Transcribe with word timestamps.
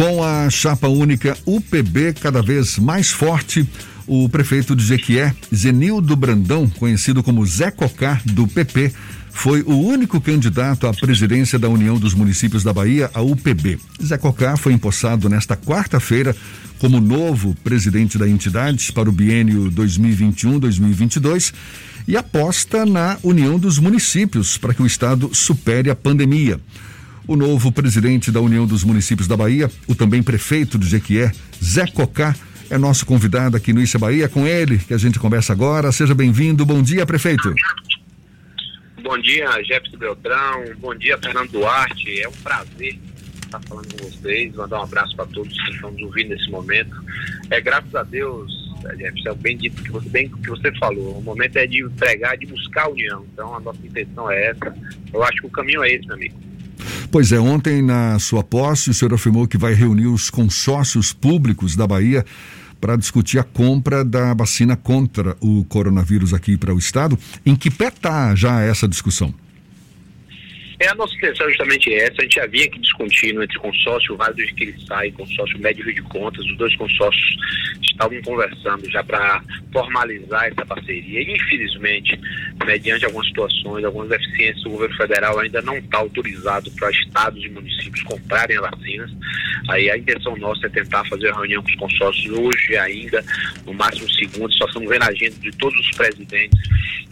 Com 0.00 0.24
a 0.24 0.48
chapa 0.48 0.88
única 0.88 1.36
UPB 1.44 2.14
cada 2.14 2.40
vez 2.40 2.78
mais 2.78 3.10
forte, 3.10 3.68
o 4.06 4.30
prefeito 4.30 4.74
de 4.74 4.82
Jequié, 4.82 5.34
Zenildo 5.54 6.16
Brandão, 6.16 6.70
conhecido 6.70 7.22
como 7.22 7.44
Zé 7.44 7.70
Cocá, 7.70 8.18
do 8.24 8.48
PP, 8.48 8.94
foi 9.30 9.60
o 9.60 9.74
único 9.74 10.18
candidato 10.18 10.86
à 10.86 10.94
presidência 10.94 11.58
da 11.58 11.68
União 11.68 11.98
dos 11.98 12.14
Municípios 12.14 12.64
da 12.64 12.72
Bahia, 12.72 13.10
a 13.12 13.20
UPB. 13.20 13.78
Zé 14.02 14.16
Cocá 14.16 14.56
foi 14.56 14.72
empossado 14.72 15.28
nesta 15.28 15.54
quarta-feira 15.54 16.34
como 16.78 16.98
novo 16.98 17.54
presidente 17.62 18.16
da 18.16 18.26
entidade 18.26 18.90
para 18.92 19.10
o 19.10 19.12
biênio 19.12 19.70
2021-2022 19.70 21.52
e 22.08 22.16
aposta 22.16 22.86
na 22.86 23.18
União 23.22 23.58
dos 23.58 23.78
Municípios 23.78 24.56
para 24.56 24.72
que 24.72 24.82
o 24.82 24.86
Estado 24.86 25.28
supere 25.34 25.90
a 25.90 25.94
pandemia. 25.94 26.58
O 27.26 27.36
novo 27.36 27.70
presidente 27.70 28.30
da 28.30 28.40
União 28.40 28.66
dos 28.66 28.82
Municípios 28.82 29.28
da 29.28 29.36
Bahia, 29.36 29.70
o 29.86 29.94
também 29.94 30.22
prefeito 30.22 30.78
de 30.78 30.88
Jequié, 30.88 31.32
Zé 31.62 31.86
Cocá, 31.86 32.34
é 32.70 32.78
nosso 32.78 33.04
convidado 33.04 33.56
aqui 33.56 33.72
no 33.72 33.82
Issa 33.82 33.98
Bahia. 33.98 34.28
Com 34.28 34.46
ele 34.46 34.78
que 34.78 34.94
a 34.94 34.98
gente 34.98 35.18
conversa 35.18 35.52
agora. 35.52 35.90
Seja 35.90 36.14
bem-vindo. 36.14 36.64
Bom 36.64 36.80
dia, 36.82 37.04
prefeito. 37.04 37.52
Bom 39.02 39.18
dia, 39.18 39.50
Jefferson 39.64 39.98
Beltrão. 39.98 40.64
Bom 40.78 40.94
dia, 40.94 41.18
Fernando 41.18 41.50
Duarte. 41.50 42.22
É 42.22 42.28
um 42.28 42.32
prazer 42.32 42.96
estar 43.44 43.60
falando 43.68 43.92
com 43.92 44.08
vocês. 44.08 44.54
Mandar 44.54 44.80
um 44.80 44.82
abraço 44.84 45.16
para 45.16 45.26
todos 45.26 45.52
que 45.52 45.70
estão 45.72 45.90
nos 45.90 46.02
ouvindo 46.02 46.28
nesse 46.28 46.48
momento. 46.48 46.94
É 47.50 47.60
graças 47.60 47.92
a 47.94 48.04
Deus, 48.04 48.52
Jefferson, 48.96 49.30
é 49.30 49.34
bem 49.34 49.56
dito 49.56 49.82
que 49.82 49.90
você, 49.90 50.08
bem 50.08 50.28
que 50.28 50.48
você 50.48 50.72
falou. 50.78 51.18
O 51.18 51.22
momento 51.22 51.56
é 51.56 51.66
de 51.66 51.84
pregar, 51.90 52.38
de 52.38 52.46
buscar 52.46 52.84
a 52.84 52.90
união. 52.90 53.26
Então, 53.32 53.54
a 53.54 53.60
nossa 53.60 53.84
intenção 53.84 54.30
é 54.30 54.46
essa. 54.46 54.74
Eu 55.12 55.22
acho 55.24 55.40
que 55.40 55.46
o 55.46 55.50
caminho 55.50 55.82
é 55.82 55.92
esse, 55.92 56.06
meu 56.06 56.14
amigo. 56.14 56.49
Pois 57.10 57.32
é, 57.32 57.40
ontem 57.40 57.82
na 57.82 58.20
sua 58.20 58.44
posse 58.44 58.90
o 58.90 58.94
senhor 58.94 59.12
afirmou 59.12 59.48
que 59.48 59.58
vai 59.58 59.74
reunir 59.74 60.06
os 60.06 60.30
consórcios 60.30 61.12
públicos 61.12 61.74
da 61.74 61.84
Bahia 61.84 62.24
para 62.80 62.94
discutir 62.94 63.38
a 63.40 63.42
compra 63.42 64.04
da 64.04 64.32
vacina 64.32 64.76
contra 64.76 65.36
o 65.40 65.64
coronavírus 65.64 66.32
aqui 66.32 66.56
para 66.56 66.72
o 66.72 66.78
estado. 66.78 67.18
Em 67.44 67.56
que 67.56 67.68
pé 67.68 67.88
está 67.88 68.32
já 68.36 68.60
essa 68.60 68.86
discussão? 68.86 69.34
É, 70.80 70.88
a 70.88 70.94
nossa 70.94 71.14
intenção 71.14 71.46
é 71.46 71.50
justamente 71.50 71.92
essa. 71.92 72.14
A 72.20 72.22
gente 72.22 72.40
vinha 72.48 72.64
aqui 72.64 72.78
descontínuo 72.78 73.42
entre 73.42 73.58
consórcio 73.58 74.16
Vale 74.16 74.34
do 74.34 74.42
Jiquiriçá 74.42 75.06
e 75.06 75.12
consórcio 75.12 75.60
Médio 75.60 75.84
Rio 75.84 75.94
de 75.94 76.02
Contas. 76.02 76.42
Os 76.46 76.56
dois 76.56 76.74
consórcios 76.76 77.36
estavam 77.82 78.18
conversando 78.22 78.90
já 78.90 79.04
para 79.04 79.42
formalizar 79.70 80.46
essa 80.46 80.64
parceria. 80.64 81.20
E, 81.20 81.34
infelizmente, 81.34 82.18
mediante 82.64 83.04
algumas 83.04 83.26
situações, 83.26 83.84
algumas 83.84 84.08
deficiências, 84.08 84.64
o 84.64 84.70
governo 84.70 84.96
federal 84.96 85.38
ainda 85.38 85.60
não 85.60 85.76
está 85.76 85.98
autorizado 85.98 86.70
para 86.70 86.90
estados 86.90 87.44
e 87.44 87.50
municípios 87.50 88.02
comprarem 88.04 88.56
as 88.56 88.70
vacinas. 88.70 89.10
Aí 89.68 89.90
a 89.90 89.98
intenção 89.98 90.34
nossa 90.38 90.66
é 90.66 90.70
tentar 90.70 91.04
fazer 91.04 91.28
a 91.28 91.34
reunião 91.34 91.62
com 91.62 91.68
os 91.68 91.76
consórcios 91.76 92.38
hoje 92.38 92.78
ainda, 92.78 93.22
no 93.66 93.74
máximo 93.74 94.10
segundo. 94.12 94.50
Só 94.54 94.64
estamos 94.64 94.88
vendo 94.88 95.02
a 95.02 95.08
agenda 95.08 95.36
de 95.40 95.50
todos 95.58 95.78
os 95.78 95.90
presidentes 95.90 96.58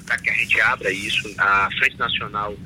para 0.06 0.16
que 0.16 0.30
a 0.30 0.34
gente 0.34 0.58
abra 0.62 0.91
isso. 0.91 1.34
A 1.36 1.69
Frente 1.78 1.98
Nacional 1.98 2.56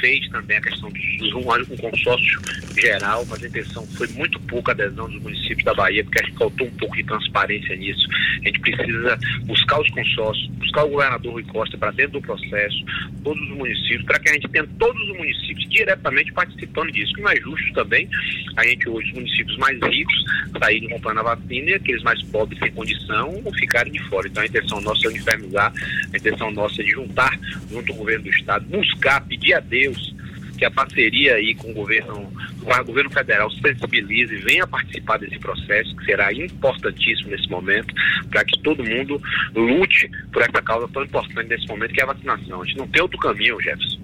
fez 0.00 0.28
também 0.28 0.56
a 0.56 0.60
questão 0.60 0.90
dos 0.90 1.34
um, 1.34 1.72
um 1.72 1.76
consórcio 1.76 2.40
geral, 2.78 3.24
mas 3.26 3.42
a 3.42 3.46
intenção 3.46 3.86
foi 3.88 4.08
muito 4.08 4.38
pouca 4.40 4.72
adesão 4.72 5.08
dos 5.08 5.22
municípios 5.22 5.64
da 5.64 5.74
Bahia, 5.74 6.04
porque 6.04 6.20
acho 6.20 6.32
que 6.32 6.38
faltou 6.38 6.66
um 6.66 6.76
pouco 6.76 6.96
de 6.96 7.04
transparência 7.04 7.76
nisso. 7.76 8.06
A 8.42 8.46
gente 8.46 8.60
precisa 8.60 9.18
buscar 9.44 9.80
os 9.80 9.90
consórcios, 9.90 10.46
buscar 10.56 10.84
o 10.84 10.90
governador 10.90 11.32
Rui 11.32 11.44
Costa 11.44 11.76
para 11.76 11.90
dentro 11.92 12.12
do 12.12 12.22
processo, 12.22 12.84
todos 13.22 13.42
os 13.42 13.56
municípios, 13.56 14.04
para 14.04 14.18
que 14.18 14.30
a 14.30 14.32
gente 14.34 14.48
tenha 14.48 14.66
todos 14.78 15.00
os 15.02 15.16
municípios 15.16 15.68
diretamente 15.68 16.32
participando 16.32 16.92
disso, 16.92 17.12
que 17.14 17.20
não 17.20 17.30
é 17.30 17.36
justo 17.36 17.72
também 17.74 18.08
a 18.56 18.64
gente 18.64 18.88
hoje, 18.88 19.08
os 19.08 19.14
municípios 19.14 19.56
mais 19.58 19.78
ricos, 19.80 20.24
saírem 20.58 20.88
comprando 20.88 21.18
a 21.18 21.34
vacina 21.34 21.70
e 21.70 21.74
aqueles 21.74 22.02
mais 22.02 22.22
pobres 22.24 22.58
sem 22.58 22.70
condição 22.72 23.40
ficarem 23.58 23.92
de 23.92 24.02
fora. 24.04 24.26
Então 24.28 24.42
a 24.42 24.46
intenção 24.46 24.80
nossa 24.80 25.06
é 25.06 25.10
uniformizar, 25.10 25.72
a 26.12 26.16
intenção 26.16 26.50
nossa 26.50 26.80
é 26.80 26.84
de 26.84 26.90
juntar 26.90 27.38
junto 27.70 27.92
ao 27.92 27.98
governo 27.98 28.24
do 28.24 28.30
estado, 28.30 28.64
buscar, 28.66 29.20
pedir 29.40 29.54
a 29.54 29.60
Deus 29.60 30.14
que 30.60 30.64
a 30.66 30.70
parceria 30.70 31.36
aí 31.36 31.54
com 31.54 31.70
o 31.70 31.74
governo, 31.74 32.30
com 32.62 32.70
o 32.70 32.84
governo 32.84 33.10
federal 33.10 33.50
sensibilize 33.50 34.34
e 34.34 34.42
venha 34.42 34.66
participar 34.66 35.18
desse 35.18 35.38
processo, 35.38 35.96
que 35.96 36.04
será 36.04 36.30
importantíssimo 36.34 37.30
nesse 37.30 37.48
momento, 37.48 37.94
para 38.28 38.44
que 38.44 38.60
todo 38.60 38.84
mundo 38.84 39.18
lute 39.56 40.10
por 40.30 40.42
essa 40.42 40.60
causa 40.60 40.86
tão 40.92 41.02
importante 41.02 41.48
nesse 41.48 41.66
momento, 41.66 41.94
que 41.94 42.00
é 42.02 42.04
a 42.04 42.08
vacinação. 42.08 42.60
A 42.60 42.66
gente 42.66 42.76
não 42.76 42.86
tem 42.86 43.00
outro 43.00 43.18
caminho, 43.18 43.58
Jefferson. 43.58 43.98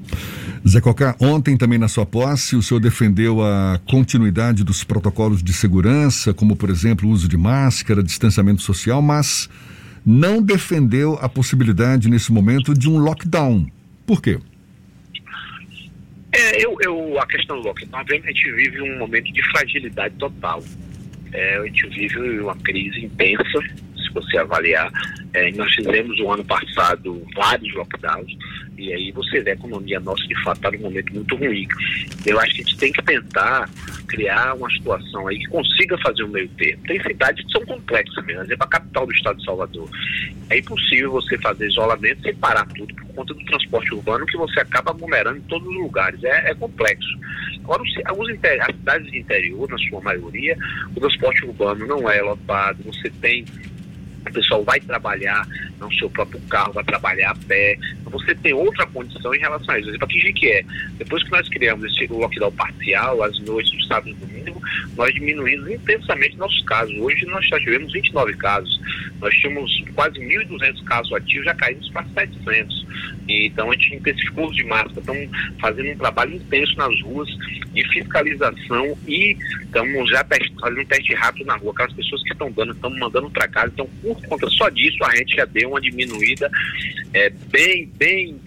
Zé 0.67 0.81
Cocá, 0.81 1.15
ontem 1.21 1.59
também 1.59 1.79
na 1.79 1.89
sua 1.89 2.07
posse, 2.07 2.57
o 2.57 2.63
senhor 2.63 2.81
defendeu 2.81 3.43
a 3.43 3.79
continuidade 3.87 4.65
dos 4.65 4.83
protocolos 4.83 5.43
de 5.43 5.53
segurança, 5.53 6.33
como 6.33 6.57
por 6.57 6.71
exemplo 6.71 7.07
o 7.07 7.13
uso 7.13 7.29
de 7.29 7.37
máscara, 7.37 8.03
distanciamento 8.03 8.63
social, 8.63 9.03
mas 9.03 9.51
não 10.07 10.41
defendeu 10.41 11.19
a 11.21 11.29
possibilidade 11.29 12.09
nesse 12.09 12.33
momento 12.33 12.73
de 12.73 12.89
um 12.89 12.97
lockdown. 12.97 13.67
Por 14.07 14.23
quê? 14.23 14.39
Eu, 16.59 16.77
eu, 16.81 17.19
a 17.21 17.27
questão 17.27 17.61
do 17.61 17.69
lockdown, 17.69 18.05
a 18.09 18.15
gente 18.15 18.53
vive 18.53 18.81
um 18.81 18.99
momento 18.99 19.33
de 19.33 19.43
fragilidade 19.51 20.15
total. 20.17 20.63
É, 21.33 21.57
a 21.59 21.65
gente 21.65 21.87
vive 21.89 22.41
uma 22.41 22.57
crise 22.57 23.05
intensa, 23.05 23.61
se 23.97 24.13
você 24.13 24.39
avaliar. 24.39 24.91
É, 25.35 25.51
nós 25.53 25.73
fizemos 25.75 26.19
o 26.21 26.33
ano 26.33 26.45
passado 26.45 27.23
vários 27.35 27.75
lockdowns, 27.75 28.37
e 28.79 28.93
aí 28.93 29.13
você 29.13 29.41
vê 29.41 29.51
a 29.51 29.55
economia 29.55 30.01
nossa 30.01 30.27
de 30.27 30.43
fato 30.43 30.57
está 30.57 30.71
num 30.71 30.81
momento 30.81 31.15
muito 31.15 31.37
ruim. 31.37 31.67
Eu 32.25 32.41
acho 32.41 32.55
que 32.55 32.63
a 32.63 32.65
gente 32.65 32.79
tem 32.79 32.93
que 32.93 33.03
tentar 33.03 33.69
criar 34.17 34.55
uma 34.55 34.71
situação 34.71 35.29
aí 35.29 35.39
que 35.39 35.47
consiga 35.49 35.99
fazer 35.99 36.25
um 36.25 36.29
meio 36.29 36.49
termo. 36.57 36.83
Tem 36.85 37.01
cidades 37.03 37.45
que 37.45 37.53
são 37.53 37.67
complexas 37.67 38.25
mesmo, 38.25 38.43
exemplo, 38.43 38.65
a 38.65 38.69
capital 38.69 39.07
do 39.07 39.13
estado 39.13 39.39
de 39.39 39.45
Salvador. 39.45 39.91
É 40.49 40.59
impossível 40.59 41.13
você 41.13 41.37
fazer 41.37 41.69
isolamento 41.69 42.23
sem 42.23 42.35
parar 42.37 42.67
tudo 42.75 42.95
por 42.95 43.07
conta 43.15 43.35
do 43.35 43.45
transporte 43.45 43.95
urbano 43.95 44.25
que 44.25 44.39
você 44.39 44.61
acaba 44.61 44.91
aglomerando 44.91 45.37
em 45.37 45.43
todos 45.43 45.69
os 45.69 45.75
lugares. 45.75 46.25
É, 46.25 46.51
é 46.51 46.55
complexo. 46.55 47.19
Agora, 47.63 47.83
alguns 48.07 48.31
as 48.31 48.67
cidades 48.67 49.11
de 49.11 49.19
interior, 49.19 49.69
na 49.69 49.79
sua 49.79 50.01
maioria, 50.01 50.57
o 50.95 51.01
transporte 51.01 51.45
urbano 51.45 51.87
não 51.87 52.11
é 52.11 52.23
lotado, 52.23 52.79
você 52.85 53.11
tem 53.21 53.45
o 54.31 54.33
pessoal 54.33 54.65
vai 54.65 54.81
trabalhar 54.81 55.47
no 55.79 55.93
seu 55.95 56.09
próprio 56.11 56.41
carro, 56.49 56.73
vai 56.73 56.85
trabalhar 56.85 57.31
a 57.31 57.35
pé. 57.47 57.79
Você 58.05 58.35
tem 58.35 58.53
outra 58.53 58.87
condição 58.87 59.35
em 59.35 59.39
relação 59.39 59.75
a 59.75 59.79
isso. 59.79 59.87
Por 59.87 59.91
exemplo, 59.91 60.07
aqui 60.07 60.33
que 60.33 60.49
é, 60.49 60.65
depois 60.99 61.23
que 61.23 61.31
nós 61.31 61.49
criamos 61.49 61.85
esse 61.85 62.07
lockdown 62.07 62.53
parcial, 62.53 63.23
às 63.23 63.39
noites, 63.41 63.73
no 63.73 63.83
sábado 63.85 64.11
e 64.11 64.36
nós 64.97 65.13
diminuímos 65.15 65.71
intensamente 65.71 66.37
nossos 66.37 66.63
casos. 66.65 66.95
Hoje 66.99 67.27
nós 67.27 67.47
já 67.49 67.59
tivemos 67.59 67.93
29 67.93 68.35
casos. 68.35 68.81
Nós 69.21 69.35
tínhamos 69.35 69.85
quase 69.95 70.19
1.200 70.19 70.85
casos 70.85 71.13
ativos, 71.13 71.45
já 71.45 71.55
caímos 71.55 71.89
para 71.91 72.07
700. 72.15 72.87
Então 73.29 73.71
a 73.71 73.75
gente 73.75 73.97
intensificou 73.97 74.45
o 74.45 74.49
uso 74.49 74.57
de 74.57 74.65
máscara, 74.65 75.01
estamos 75.01 75.29
fazendo 75.61 75.91
um 75.91 75.97
trabalho 75.97 76.35
intenso 76.35 76.77
nas 76.77 77.01
ruas 77.03 77.29
de 77.73 77.89
fiscalização 77.89 78.97
e 79.07 79.37
estamos 79.63 80.11
já 80.11 80.25
fazendo 80.25 80.81
um 80.81 80.85
teste 80.85 81.15
rápido 81.15 81.47
na 81.47 81.57
rua. 81.57 81.73
Aquelas 81.73 81.93
pessoas 81.93 82.23
que 82.23 82.33
estão 82.33 82.51
dando, 82.53 82.73
estamos 82.73 82.99
mandando 82.99 83.31
para 83.31 83.49
casa. 83.49 83.73
Então, 83.73 83.89
por 84.03 84.21
conta 84.27 84.49
só 84.51 84.69
disso, 84.69 85.03
a 85.05 85.17
gente 85.17 85.37
já 85.37 85.45
deu 85.45 85.71
uma 85.71 85.81
diminuída 85.81 86.51
é, 87.13 87.31
bem, 87.51 87.91
bem 87.97 88.39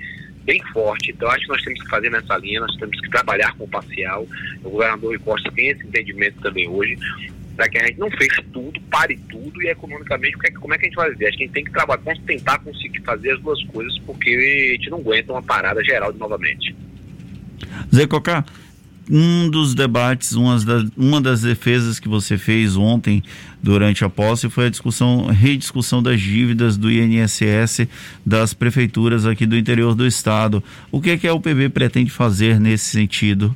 bem 0.50 0.64
forte. 0.74 1.12
Então, 1.12 1.30
acho 1.30 1.46
que 1.46 1.50
nós 1.50 1.62
temos 1.62 1.84
que 1.84 1.90
fazer 1.90 2.10
nessa 2.10 2.36
linha, 2.38 2.62
nós 2.62 2.76
temos 2.78 3.00
que 3.00 3.10
trabalhar 3.12 3.54
com 3.56 3.66
o 3.66 3.68
parcial. 3.68 4.28
O 4.64 4.70
governador 4.72 5.20
Costa 5.20 5.52
tem 5.52 5.70
esse 5.70 5.86
entendimento 5.86 6.42
também 6.42 6.68
hoje 6.68 6.98
para 7.56 7.70
que 7.70 7.78
a 7.78 7.86
gente 7.86 8.00
não 8.00 8.10
feche 8.12 8.42
tudo, 8.54 8.80
pare 8.90 9.20
tudo 9.30 9.62
e 9.62 9.68
economicamente 9.68 10.38
como 10.60 10.74
é 10.74 10.78
que 10.78 10.86
a 10.86 10.90
gente 10.90 10.96
vai 10.96 11.10
viver? 11.12 11.28
Acho 11.28 11.38
que 11.38 11.44
a 11.44 11.46
gente 11.46 11.54
tem 11.54 11.64
que 11.66 11.72
trabalhar, 11.72 12.02
tentar 12.26 12.58
conseguir 12.60 13.02
fazer 13.02 13.34
as 13.34 13.42
duas 13.42 13.62
coisas, 13.66 13.96
porque 14.06 14.30
a 14.30 14.76
gente 14.78 14.90
não 14.90 15.00
aguenta 15.00 15.34
uma 15.34 15.44
parada 15.44 15.84
geral 15.84 16.14
novamente. 16.14 16.74
Zé 17.94 18.08
Cocá, 18.08 18.46
um 19.10 19.50
dos 19.50 19.74
debates, 19.74 20.34
uma 20.34 20.60
das, 20.60 20.86
uma 20.96 21.20
das 21.20 21.42
defesas 21.42 22.00
que 22.00 22.08
você 22.08 22.38
fez 22.38 22.78
ontem 22.78 23.24
durante 23.62 24.06
a 24.06 24.10
posse 24.10 24.50
foi 24.50 24.68
a 24.68 24.70
discussão, 24.70 25.26
rediscussão 25.26 26.04
das 26.04 26.22
dívidas 26.22 26.78
do 26.78 26.92
INSS 26.92 27.88
das 28.24 28.54
prefeituras 28.54 29.26
aqui 29.26 29.46
do 29.46 29.58
interior 29.58 29.96
do 29.96 30.06
estado. 30.06 30.64
O 30.92 31.02
que 31.02 31.10
é 31.12 31.18
que 31.18 31.28
a 31.28 31.34
UPB 31.34 31.70
pretende 31.70 32.12
fazer 32.12 32.60
nesse 32.60 32.86
sentido? 32.86 33.56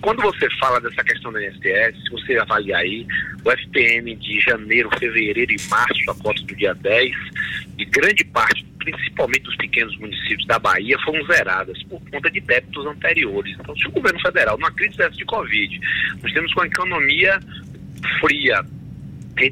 Quando 0.00 0.22
você 0.22 0.48
fala 0.58 0.80
dessa 0.80 1.04
questão 1.04 1.30
da 1.32 1.44
INSS, 1.44 2.02
se 2.02 2.10
você 2.10 2.38
avaliar 2.38 2.80
aí, 2.80 3.06
o 3.44 3.50
FPM 3.50 4.16
de 4.16 4.40
janeiro, 4.40 4.88
fevereiro 4.98 5.52
e 5.52 5.68
março, 5.68 6.10
a 6.10 6.14
cota 6.14 6.42
do 6.42 6.56
dia 6.56 6.74
10, 6.74 7.14
e 7.78 7.84
grande 7.84 8.24
parte, 8.24 8.64
principalmente 8.78 9.42
dos 9.42 9.56
pequenos 9.56 9.96
municípios 9.98 10.46
da 10.46 10.58
Bahia, 10.58 10.98
foram 11.04 11.24
zeradas 11.26 11.82
por 11.84 12.00
conta 12.10 12.30
de 12.30 12.40
débitos 12.40 12.86
anteriores. 12.86 13.54
Então, 13.60 13.76
se 13.76 13.86
o 13.88 13.90
governo 13.90 14.20
federal, 14.20 14.56
numa 14.56 14.72
crise 14.72 14.96
de 15.10 15.24
Covid, 15.26 15.80
nós 16.22 16.32
temos 16.32 16.52
com 16.54 16.62
a 16.62 16.66
economia 16.66 17.38
fria, 18.20 18.64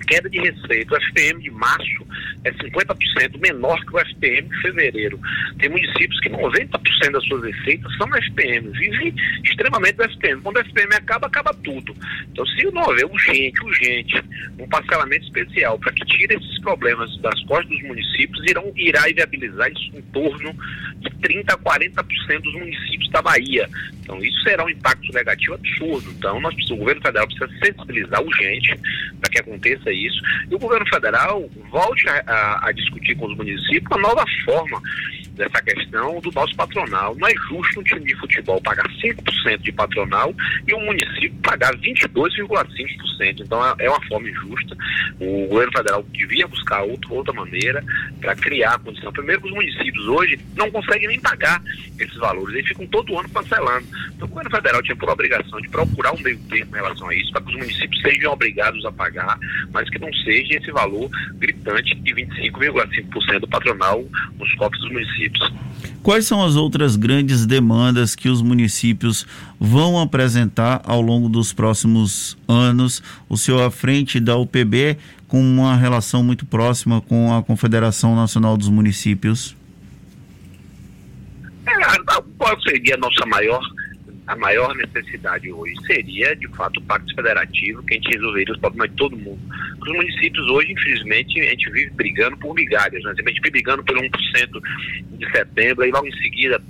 queda 0.06 0.28
de 0.30 0.38
receita, 0.38 0.94
o 0.94 1.00
FPM 1.00 1.42
de 1.42 1.50
março 1.50 2.06
é 2.48 2.52
50% 2.52 3.40
menor 3.40 3.84
que 3.84 3.94
o 3.94 3.98
FPM 3.98 4.48
de 4.48 4.62
fevereiro. 4.62 5.20
Tem 5.58 5.68
municípios 5.68 6.18
que 6.20 6.30
90% 6.30 7.10
das 7.12 7.24
suas 7.24 7.44
receitas 7.44 7.96
são 7.96 8.08
FPM, 8.16 8.70
vive 8.70 9.14
extremamente 9.44 9.96
do 9.96 10.04
FPM. 10.04 10.42
Quando 10.42 10.56
o 10.56 10.60
FPM 10.60 10.94
acaba, 10.94 11.26
acaba 11.26 11.54
tudo. 11.62 11.94
Então, 12.32 12.46
se 12.46 12.64
não 12.70 12.82
houver 12.82 13.04
urgente, 13.04 13.64
urgente, 13.64 14.22
um 14.58 14.68
parcelamento 14.68 15.24
especial 15.24 15.78
para 15.78 15.92
que 15.92 16.04
tire 16.06 16.34
esses 16.34 16.60
problemas 16.60 17.16
das 17.20 17.40
costas 17.44 17.68
dos 17.68 17.82
municípios, 17.82 18.44
irão, 18.48 18.72
irá 18.76 19.02
viabilizar 19.14 19.70
isso 19.70 19.96
em 19.96 20.02
torno 20.12 20.54
de 20.98 21.10
30% 21.10 21.44
a 21.50 21.56
40% 21.58 22.40
dos 22.42 22.54
municípios 22.54 23.10
da 23.10 23.22
Bahia. 23.22 23.68
Então, 24.02 24.22
isso 24.22 24.40
será 24.42 24.64
um 24.64 24.70
impacto 24.70 25.12
negativo 25.12 25.54
absurdo. 25.54 26.10
Então, 26.10 26.40
nós, 26.40 26.54
o 26.70 26.76
governo 26.76 27.02
federal 27.02 27.26
precisa 27.26 27.48
sensibilizar 27.64 28.22
urgente 28.22 28.78
para 29.20 29.30
que 29.30 29.38
aconteça 29.40 29.92
isso. 29.92 30.20
E 30.50 30.54
o 30.54 30.58
governo 30.58 30.86
federal 30.88 31.48
volte 31.70 32.08
a, 32.08 32.22
a, 32.26 32.37
a 32.62 32.72
discutir 32.72 33.14
com 33.16 33.26
os 33.26 33.36
municípios 33.36 33.86
uma 33.90 34.08
nova 34.08 34.24
forma 34.44 34.80
dessa 35.38 35.62
questão 35.62 36.20
do 36.20 36.30
nosso 36.32 36.54
patronal. 36.56 37.14
Não 37.16 37.28
é 37.28 37.34
justo 37.48 37.80
um 37.80 37.84
time 37.84 38.04
de 38.04 38.16
futebol 38.16 38.60
pagar 38.60 38.86
5% 38.88 39.58
de 39.58 39.72
patronal 39.72 40.34
e 40.66 40.74
um 40.74 40.84
município 40.84 41.32
pagar 41.42 41.74
22,5%. 41.76 43.40
Então 43.40 43.64
é, 43.64 43.86
é 43.86 43.90
uma 43.90 44.04
forma 44.06 44.28
injusta. 44.28 44.76
O 45.20 45.46
governo 45.48 45.72
federal 45.72 46.02
devia 46.12 46.46
buscar 46.46 46.82
outro, 46.82 47.14
outra 47.14 47.32
maneira 47.32 47.82
para 48.20 48.34
criar 48.36 48.74
a 48.74 48.78
condição. 48.78 49.12
Primeiro, 49.12 49.44
os 49.44 49.52
municípios 49.52 50.06
hoje 50.06 50.38
não 50.56 50.70
conseguem 50.70 51.08
nem 51.08 51.20
pagar 51.20 51.62
esses 51.98 52.16
valores, 52.16 52.54
eles 52.54 52.68
ficam 52.68 52.86
todo 52.86 53.18
ano 53.18 53.28
cancelando. 53.28 53.86
Então 54.14 54.26
o 54.26 54.30
governo 54.30 54.50
federal 54.50 54.82
tinha 54.82 54.96
por 54.96 55.10
obrigação 55.10 55.60
de 55.60 55.68
procurar 55.68 56.12
um 56.12 56.20
meio 56.20 56.38
termo 56.48 56.76
em 56.76 56.80
relação 56.80 57.08
a 57.08 57.14
isso, 57.14 57.32
para 57.32 57.42
que 57.42 57.50
os 57.50 57.56
municípios 57.56 58.02
sejam 58.02 58.32
obrigados 58.32 58.84
a 58.84 58.92
pagar, 58.92 59.38
mas 59.72 59.88
que 59.90 59.98
não 59.98 60.12
seja 60.24 60.54
esse 60.54 60.70
valor 60.70 61.10
gritante 61.34 61.94
de 61.94 62.14
25,5% 62.14 63.40
do 63.40 63.48
patronal 63.48 64.04
nos 64.38 64.54
cofres 64.54 64.80
dos 64.82 64.92
municípios 64.92 65.27
municípios. 65.28 65.52
Quais 66.02 66.26
são 66.26 66.44
as 66.44 66.56
outras 66.56 66.96
grandes 66.96 67.44
demandas 67.44 68.14
que 68.14 68.28
os 68.28 68.40
municípios 68.40 69.26
vão 69.60 70.00
apresentar 70.00 70.80
ao 70.84 71.00
longo 71.00 71.28
dos 71.28 71.52
próximos 71.52 72.36
anos? 72.46 73.02
O 73.28 73.36
senhor, 73.36 73.62
à 73.62 73.70
frente 73.70 74.18
da 74.18 74.36
UPB, 74.36 74.96
com 75.26 75.40
uma 75.40 75.76
relação 75.76 76.22
muito 76.22 76.46
próxima 76.46 77.00
com 77.00 77.34
a 77.34 77.42
Confederação 77.42 78.16
Nacional 78.16 78.56
dos 78.56 78.68
Municípios? 78.68 79.56
É, 81.66 81.72
qual 82.38 82.60
seria 82.62 82.94
a 82.94 82.98
nossa 82.98 83.26
maior 83.26 83.60
a 84.28 84.36
maior 84.36 84.74
necessidade 84.76 85.50
hoje 85.50 85.74
seria, 85.86 86.36
de 86.36 86.46
fato, 86.48 86.78
o 86.78 86.82
pacto 86.82 87.14
federativo, 87.14 87.82
que 87.82 87.94
a 87.94 87.96
gente 87.96 88.12
resolveria 88.12 88.52
os 88.52 88.60
problemas 88.60 88.90
de 88.90 88.96
todo 88.96 89.16
mundo. 89.16 89.40
Os 89.80 89.88
municípios 89.88 90.46
hoje, 90.50 90.72
infelizmente, 90.72 91.40
a 91.40 91.50
gente 91.50 91.70
vive 91.70 91.90
brigando 91.92 92.36
por 92.36 92.54
migalhas, 92.54 93.02
né? 93.02 93.10
a 93.10 93.14
gente 93.14 93.36
vive 93.36 93.50
brigando 93.50 93.82
pelo 93.82 94.02
1% 94.02 94.10
de 95.12 95.30
setembro, 95.30 95.82
aí 95.82 95.90
logo 95.90 96.06
em 96.06 96.16
seguida 96.18 96.60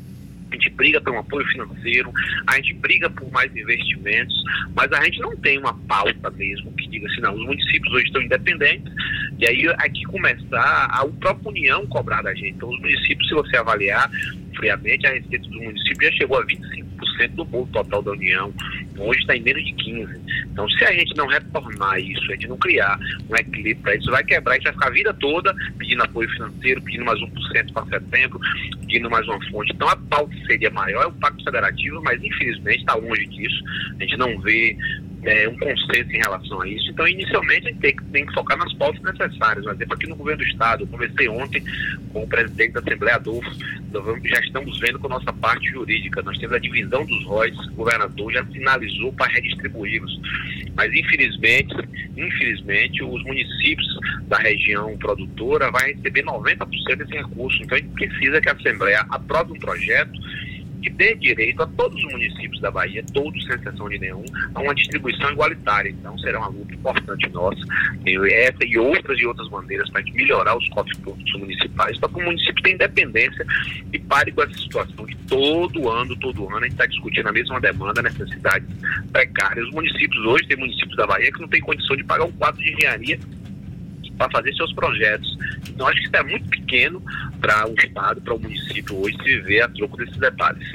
a 0.50 0.55
gente 0.55 0.70
briga 0.70 1.00
por 1.00 1.12
um 1.12 1.19
apoio 1.19 1.46
financeiro, 1.49 2.10
a 2.46 2.56
gente 2.56 2.75
briga 2.75 3.10
por 3.10 3.31
mais 3.32 3.55
investimentos, 3.55 4.34
mas 4.75 4.90
a 4.93 5.05
gente 5.05 5.19
não 5.19 5.37
tem 5.37 5.58
uma 5.58 5.75
pauta 5.75 6.31
mesmo 6.31 6.72
que 6.72 6.88
diga 6.88 7.06
assim, 7.06 7.20
não, 7.20 7.34
os 7.34 7.44
municípios 7.44 7.93
hoje 7.93 8.06
estão 8.06 8.22
independentes, 8.22 8.90
e 9.38 9.46
aí 9.46 9.66
é 9.66 9.88
que 9.88 10.05
começar 10.05 10.87
a, 10.90 11.06
própria 11.20 11.50
União 11.50 11.87
cobrar 11.88 12.22
da 12.22 12.34
gente. 12.34 12.50
Então, 12.50 12.70
os 12.70 12.81
municípios, 12.81 13.28
se 13.28 13.34
você 13.34 13.56
avaliar 13.56 14.10
friamente, 14.56 15.06
a 15.06 15.12
receita 15.12 15.46
dos 15.46 15.60
municípios 15.60 16.10
já 16.12 16.19
chegou 16.19 16.38
a 16.38 16.46
25% 16.46 16.88
do 17.35 17.45
bolo 17.45 17.69
total 17.73 18.03
da 18.03 18.12
União, 18.12 18.53
hoje 18.99 19.21
está 19.21 19.37
em 19.37 19.43
menos 19.43 19.65
de 19.65 19.73
15%. 19.73 20.21
Então, 20.53 20.69
se 20.69 20.85
a 20.85 20.93
gente 20.93 21.17
não 21.17 21.27
retornar 21.27 21.99
isso, 22.00 22.25
a 22.25 22.35
gente 22.35 22.49
não 22.49 22.56
criar 22.56 22.99
um 23.29 23.37
equilíbrio 23.37 23.83
para 23.83 23.95
isso, 23.95 24.11
vai 24.11 24.25
quebrar, 24.25 24.53
a 24.53 24.55
gente 24.56 24.65
vai 24.65 24.73
ficar 24.73 24.89
a 24.89 24.91
vida 24.91 25.15
toda 25.15 25.55
pedindo 25.79 26.03
apoio 26.03 26.29
financeiro, 26.31 26.83
pedindo 26.83 27.05
mais 27.05 27.21
1% 27.21 27.73
para 27.73 27.87
setembro, 27.87 28.41
pedindo 28.81 29.11
mais 29.11 29.27
uma 29.29 29.41
fonte. 29.50 29.73
Então, 29.73 29.89
a 29.89 29.97
pauta 29.97 30.35
seria 30.47 30.71
maior, 30.71 31.05
é 31.05 31.06
o 31.06 31.12
Pacto 31.12 31.45
Federativo, 31.45 32.03
mas 32.03 32.23
infelizmente 32.23 32.81
está 32.81 32.95
longe 32.95 33.27
disso. 33.27 33.65
A 33.99 34.03
gente 34.03 34.17
não 34.17 34.39
vê 34.41 34.77
é, 35.25 35.49
um 35.49 35.56
consenso 35.59 36.11
em 36.11 36.19
relação 36.19 36.62
a 36.62 36.69
isso. 36.69 36.91
Então, 36.91 37.06
inicialmente, 37.06 37.67
a 37.67 37.70
gente 37.70 37.81
tem, 37.81 37.97
tem 38.12 38.26
que 38.26 38.35
focar 38.35 38.56
nas 38.56 38.73
pautas 38.75 39.03
necessárias. 39.03 39.65
Por 39.65 39.75
exemplo, 39.75 39.94
aqui 39.94 40.06
no 40.09 40.17
governo 40.17 40.43
do 40.43 40.49
Estado, 40.49 40.82
eu 40.85 40.87
conversei 40.87 41.29
ontem 41.29 41.62
com 42.12 42.23
o 42.23 42.29
presidente 42.29 42.73
da 42.73 42.81
Assembleia, 42.81 43.17
Adolfo, 43.17 43.50
já 44.25 44.41
estamos 44.41 44.79
vendo 44.81 44.99
com 44.99 45.06
a 45.06 45.19
nossa 45.19 45.32
parte 45.32 45.69
jurídica. 45.70 46.23
Nós 46.23 46.38
temos 46.38 46.55
a 46.55 46.59
divisão 46.59 47.05
dos 47.05 47.25
ROIs, 47.25 47.59
o 47.69 47.75
governador 47.75 48.32
já 48.32 48.44
sinalizou 48.47 49.12
para 49.12 49.32
redistribuí-los. 49.32 50.20
Mas, 50.76 50.93
infelizmente, 50.94 51.75
infelizmente, 52.17 53.03
os 53.03 53.23
municípios 53.25 53.87
da 54.29 54.38
região 54.38 54.97
produtora 54.99 55.70
vai 55.70 55.93
receber 55.93 56.25
90% 56.25 56.97
desse 56.97 57.12
recurso. 57.12 57.62
Então, 57.62 57.76
a 57.76 57.81
gente 57.81 57.93
precisa 57.93 58.41
que 58.41 58.49
a 58.49 58.53
Assembleia 58.53 59.05
aprove 59.11 59.53
um 59.53 59.59
projeto 59.59 60.12
que 60.83 60.91
dê 60.91 61.15
direito 61.15 61.63
a 61.63 61.67
todos 61.67 62.03
os 62.03 62.13
municípios 62.13 62.61
da 62.61 62.71
Bahia, 62.71 63.05
todos 63.13 63.45
sem 63.45 63.57
exceção 63.57 63.89
de 63.89 63.99
nenhum, 63.99 64.25
a 64.55 64.61
uma 64.61 64.75
distribuição 64.75 65.31
igualitária. 65.31 65.91
Então 65.91 66.17
será 66.19 66.39
uma 66.39 66.49
luta 66.49 66.75
importante 66.75 67.29
nossa, 67.31 67.61
essa 68.07 68.65
e 68.65 68.79
outras 68.79 69.21
e 69.21 69.27
outras 69.27 69.49
maneiras 69.51 69.89
para 69.91 70.03
melhorar 70.13 70.57
os 70.57 70.69
cofres 70.71 70.99
públicos 70.99 71.33
municipais, 71.41 71.99
para 71.99 72.09
que 72.09 72.21
o 72.21 72.25
município 72.25 72.63
tenha 72.63 72.75
independência 72.75 73.47
e 73.93 73.99
pare 73.99 74.33
com 74.33 74.43
essa 74.43 74.55
situação 74.55 75.07
de 75.07 75.17
todo 75.29 75.89
ano, 75.89 76.17
todo 76.17 76.47
ano, 76.47 76.59
a 76.59 76.63
gente 76.63 76.73
está 76.73 76.87
discutindo 76.87 77.29
a 77.29 77.33
mesma 77.33 77.61
demanda, 77.61 78.03
necessidades 78.03 78.69
precárias. 79.13 79.67
Os 79.67 79.73
municípios 79.73 80.25
hoje, 80.25 80.47
tem 80.47 80.57
municípios 80.57 80.97
da 80.97 81.07
Bahia 81.07 81.33
que 81.33 81.41
não 81.41 81.49
tem 81.49 81.61
condição 81.61 81.97
de 81.97 82.05
pagar 82.05 82.25
um 82.25 82.33
quadro 82.33 82.63
de 82.63 82.73
engenharia 82.73 83.19
para 84.17 84.31
fazer 84.31 84.53
seus 84.55 84.73
projetos. 84.73 85.39
Então, 85.69 85.87
acho 85.87 86.01
que 86.01 86.07
isso 86.07 86.17
é 86.17 86.23
muito 86.25 86.49
pequeno 86.51 87.03
para 87.40 87.69
o 87.69 87.75
Estado, 87.75 88.20
para 88.20 88.35
o 88.35 88.38
município 88.38 88.96
hoje 88.96 89.17
se 89.17 89.25
viver 89.25 89.62
a 89.62 89.69
troco 89.69 89.96
desses 89.96 90.17
detalhes. 90.17 90.73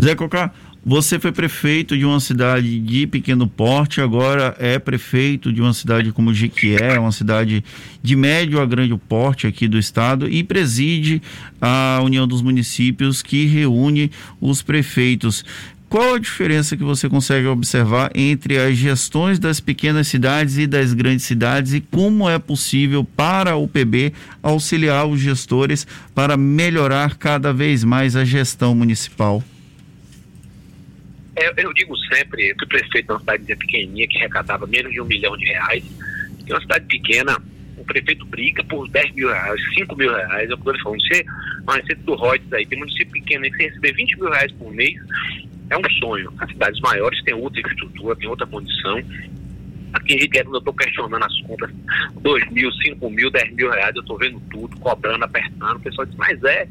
Zé 0.00 0.14
Cocá, 0.14 0.52
você 0.86 1.18
foi 1.18 1.32
prefeito 1.32 1.96
de 1.96 2.04
uma 2.04 2.20
cidade 2.20 2.78
de 2.78 3.06
pequeno 3.06 3.48
porte, 3.48 4.02
agora 4.02 4.54
é 4.58 4.78
prefeito 4.78 5.50
de 5.50 5.62
uma 5.62 5.72
cidade 5.72 6.12
como 6.12 6.34
Jequié, 6.34 6.98
uma 6.98 7.10
cidade 7.10 7.64
de 8.02 8.14
médio 8.14 8.60
a 8.60 8.66
grande 8.66 8.94
porte 9.08 9.46
aqui 9.46 9.66
do 9.66 9.78
estado 9.78 10.28
e 10.28 10.44
preside 10.44 11.22
a 11.58 12.00
União 12.02 12.28
dos 12.28 12.42
Municípios 12.42 13.22
que 13.22 13.46
reúne 13.46 14.10
os 14.38 14.60
prefeitos. 14.60 15.42
Qual 15.94 16.14
a 16.14 16.18
diferença 16.18 16.76
que 16.76 16.82
você 16.82 17.08
consegue 17.08 17.46
observar 17.46 18.10
entre 18.16 18.58
as 18.58 18.76
gestões 18.76 19.38
das 19.38 19.60
pequenas 19.60 20.08
cidades 20.08 20.58
e 20.58 20.66
das 20.66 20.92
grandes 20.92 21.24
cidades 21.24 21.72
e 21.72 21.80
como 21.80 22.28
é 22.28 22.36
possível 22.36 23.04
para 23.04 23.54
o 23.54 23.68
PB 23.68 24.12
auxiliar 24.42 25.06
os 25.06 25.20
gestores 25.20 25.86
para 26.12 26.36
melhorar 26.36 27.16
cada 27.16 27.52
vez 27.52 27.84
mais 27.84 28.16
a 28.16 28.24
gestão 28.24 28.74
municipal? 28.74 29.40
Eu, 31.36 31.52
eu 31.58 31.72
digo 31.72 31.96
sempre 32.12 32.52
que 32.56 32.64
o 32.64 32.68
prefeito 32.68 33.06
de 33.06 33.12
uma 33.12 33.20
cidade 33.20 33.54
pequenininha 33.54 34.08
que 34.08 34.18
arrecadava 34.18 34.66
menos 34.66 34.90
de 34.90 35.00
um 35.00 35.04
milhão 35.04 35.36
de 35.36 35.44
reais, 35.44 35.84
em 36.44 36.52
uma 36.52 36.60
cidade 36.60 36.86
pequena, 36.86 37.40
o 37.76 37.84
prefeito 37.84 38.26
briga 38.26 38.64
por 38.64 38.88
10 38.88 39.14
mil 39.14 39.28
reais, 39.28 39.60
5 39.74 39.94
mil 39.94 40.12
reais. 40.12 40.50
Eu 40.50 40.56
estou 40.56 40.76
falando, 40.80 41.00
você, 41.00 41.24
uma 41.62 41.76
receita 41.76 42.02
do 42.02 42.16
Reuters 42.16 42.52
aí, 42.52 42.66
tem 42.66 42.80
município 42.80 43.12
pequeno 43.12 43.44
aí 43.44 43.50
que 43.52 43.58
você 43.58 43.68
receber 43.68 43.92
20 43.92 44.18
mil 44.18 44.30
reais 44.30 44.50
por 44.50 44.72
mês, 44.72 45.00
é 45.74 45.78
um 45.78 45.90
sonho. 45.98 46.32
As 46.38 46.50
cidades 46.50 46.80
maiores 46.80 47.22
têm 47.24 47.34
outra 47.34 47.60
infraestrutura, 47.60 48.16
têm 48.16 48.28
outra 48.28 48.46
condição. 48.46 49.00
Aqui 49.94 50.14
em 50.14 50.18
Riquelme 50.18 50.50
eu 50.52 50.58
estou 50.58 50.74
questionando 50.74 51.24
as 51.24 51.40
contas, 51.42 51.70
2 52.20 52.50
mil, 52.50 52.70
5 52.72 53.10
mil, 53.10 53.30
10 53.30 53.54
mil 53.54 53.70
reais, 53.70 53.94
eu 53.94 54.02
estou 54.02 54.18
vendo 54.18 54.40
tudo, 54.50 54.76
cobrando, 54.78 55.24
apertando. 55.24 55.76
O 55.76 55.80
pessoal 55.80 56.04
diz, 56.04 56.16
mas 56.16 56.42
é, 56.42 56.66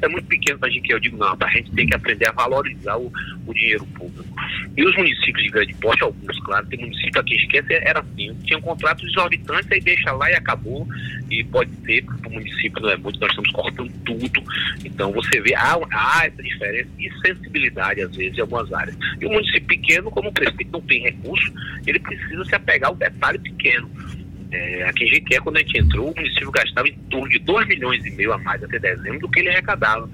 é 0.00 0.08
muito 0.08 0.26
pequeno 0.26 0.58
para 0.60 0.68
a 0.68 0.70
gente. 0.70 0.88
Eu 0.88 1.00
digo, 1.00 1.16
não, 1.16 1.36
a 1.38 1.50
gente 1.50 1.72
tem 1.72 1.86
que 1.86 1.96
aprender 1.96 2.28
a 2.28 2.32
valorizar 2.32 2.96
o, 2.96 3.12
o 3.46 3.52
dinheiro 3.52 3.84
público. 3.86 4.28
E 4.76 4.84
os 4.84 4.96
municípios 4.96 5.42
de 5.42 5.50
grande 5.50 5.74
porte, 5.74 6.04
alguns, 6.04 6.38
claro, 6.40 6.66
tem 6.66 6.78
município 6.78 7.20
aqui, 7.20 7.34
esquece, 7.34 7.74
era 7.74 7.98
assim, 8.00 8.32
tinha 8.44 8.60
contratos 8.60 9.04
exorbitantes, 9.08 9.70
aí 9.72 9.80
deixa 9.80 10.12
lá 10.12 10.30
e 10.30 10.34
acabou. 10.34 10.86
E 11.28 11.42
pode 11.44 11.70
ser, 11.84 12.04
porque 12.04 12.28
o 12.28 12.32
município 12.32 12.80
não 12.80 12.90
é 12.90 12.96
muito, 12.96 13.18
nós 13.18 13.30
estamos 13.30 13.50
cortando 13.50 13.92
tudo. 14.04 14.42
Então 14.84 15.12
você 15.12 15.40
vê, 15.40 15.54
há, 15.54 15.76
há 15.90 16.26
essa 16.26 16.42
diferença 16.42 16.88
e 16.98 17.10
sensibilidade, 17.26 18.02
às 18.02 18.14
vezes, 18.14 18.38
em 18.38 18.40
algumas 18.40 18.72
áreas. 18.72 18.96
E 19.20 19.26
o 19.26 19.30
município 19.30 19.66
pequeno, 19.66 20.10
como 20.10 20.28
o 20.28 20.32
prefeito 20.32 20.70
não 20.70 20.80
tem 20.80 21.02
recurso, 21.02 21.52
ele 21.86 21.98
precisa 21.98 22.44
se 22.44 22.54
pegar 22.68 22.90
o 22.90 22.96
detalhe 22.96 23.38
pequeno. 23.38 23.90
É, 24.50 24.84
aqui 24.84 25.04
em 25.04 25.08
Jequié, 25.08 25.40
quando 25.40 25.56
a 25.56 25.60
gente 25.60 25.78
entrou, 25.78 26.10
o 26.10 26.14
município 26.14 26.50
gastava 26.50 26.86
em 26.86 26.94
torno 27.10 27.28
de 27.28 27.38
2 27.38 27.66
milhões 27.66 28.04
e 28.04 28.10
meio 28.10 28.32
a 28.32 28.38
mais 28.38 28.62
até 28.62 28.78
dezembro 28.78 29.20
do 29.20 29.30
que 29.30 29.40
ele 29.40 29.48
arrecadava. 29.48 30.08